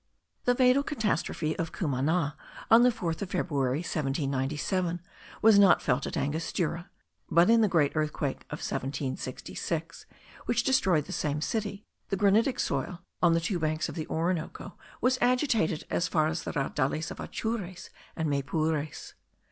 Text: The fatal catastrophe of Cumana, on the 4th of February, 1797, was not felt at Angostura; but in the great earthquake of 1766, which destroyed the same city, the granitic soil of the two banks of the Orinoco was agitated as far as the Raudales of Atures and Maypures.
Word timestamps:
The 0.45 0.55
fatal 0.55 0.81
catastrophe 0.81 1.55
of 1.59 1.71
Cumana, 1.71 2.35
on 2.71 2.81
the 2.81 2.89
4th 2.89 3.21
of 3.21 3.29
February, 3.29 3.81
1797, 3.81 4.99
was 5.43 5.59
not 5.59 5.79
felt 5.79 6.07
at 6.07 6.17
Angostura; 6.17 6.89
but 7.29 7.51
in 7.51 7.61
the 7.61 7.67
great 7.67 7.91
earthquake 7.95 8.37
of 8.49 8.61
1766, 8.65 10.07
which 10.47 10.63
destroyed 10.63 11.05
the 11.05 11.11
same 11.11 11.39
city, 11.39 11.85
the 12.09 12.17
granitic 12.17 12.59
soil 12.59 13.03
of 13.21 13.33
the 13.35 13.39
two 13.39 13.59
banks 13.59 13.89
of 13.89 13.93
the 13.93 14.07
Orinoco 14.07 14.75
was 15.01 15.19
agitated 15.21 15.83
as 15.91 16.07
far 16.07 16.25
as 16.25 16.45
the 16.45 16.53
Raudales 16.53 17.11
of 17.11 17.19
Atures 17.19 17.91
and 18.15 18.27
Maypures. 18.27 19.13